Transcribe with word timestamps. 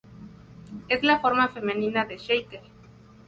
Es 0.89 1.03
la 1.03 1.19
forma 1.19 1.49
femenina 1.49 2.05
de 2.05 2.17
"Shaker". 2.17 2.63